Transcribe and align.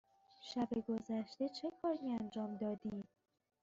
شب 0.41 0.67
گذشته 0.87 1.49
چه 1.49 1.71
کاری 1.81 2.11
انجام 2.11 2.55
دادی؟ 2.57 3.03